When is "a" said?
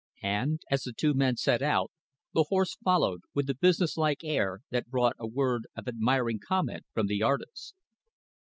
3.51-3.53, 5.19-5.27